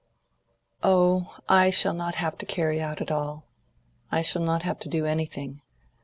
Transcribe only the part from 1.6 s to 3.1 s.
shall not have to carry out